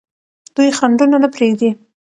دوی 0.55 0.69
خنډونه 0.77 1.17
نه 1.23 1.29
پرېږدي. 1.35 1.69